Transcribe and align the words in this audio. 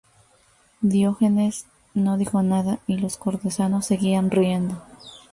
Diógenes 0.81 1.67
no 1.93 2.17
dijo 2.17 2.41
nada, 2.41 2.79
y 2.87 2.97
los 2.97 3.17
cortesanos 3.17 3.85
seguían 3.85 4.31
riendo. 4.31 4.81